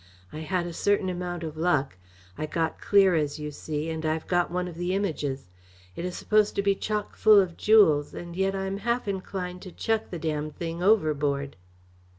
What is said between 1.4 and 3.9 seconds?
of luck. I got clear, as you see,